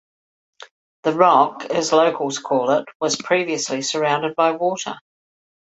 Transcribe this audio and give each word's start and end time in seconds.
The 1.03 1.13
Rock, 1.13 1.65
as 1.65 1.91
locals 1.91 2.39
call 2.39 2.71
it, 2.71 2.85
was 2.99 3.17
previously 3.21 3.83
surrounded 3.83 4.35
by 4.35 4.53
water. 4.53 4.95